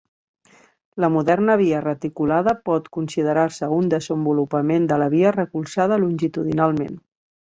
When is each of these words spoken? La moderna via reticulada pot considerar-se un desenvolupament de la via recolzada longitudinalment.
La 1.03 1.09
moderna 1.15 1.57
via 1.61 1.81
reticulada 1.87 2.55
pot 2.69 2.89
considerar-se 2.97 3.69
un 3.77 3.91
desenvolupament 3.95 4.89
de 4.93 4.99
la 5.03 5.11
via 5.19 5.35
recolzada 5.41 6.01
longitudinalment. 6.07 6.99